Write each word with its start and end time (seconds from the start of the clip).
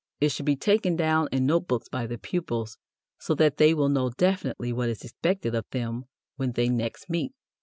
It 0.19 0.29
should 0.29 0.47
be 0.47 0.55
taken 0.55 0.95
down 0.95 1.29
in 1.31 1.45
note 1.45 1.67
books 1.67 1.87
by 1.87 2.07
the 2.07 2.17
pupils 2.17 2.79
so 3.19 3.35
that 3.35 3.57
they 3.57 3.71
will 3.71 3.87
know 3.87 4.09
definitely 4.09 4.73
what 4.73 4.89
is 4.89 5.03
expected 5.03 5.53
of 5.53 5.65
them 5.69 6.05
when 6.37 6.53
they 6.53 6.69
next 6.69 7.07
meet. 7.07 7.33